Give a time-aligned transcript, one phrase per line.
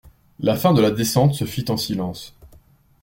[0.39, 2.33] La fin de la descente se fit en silence.